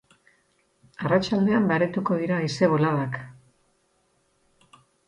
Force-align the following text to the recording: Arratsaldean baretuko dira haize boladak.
Arratsaldean 1.03 1.67
baretuko 1.73 2.17
dira 2.23 2.41
haize 2.47 2.73
boladak. 2.75 3.21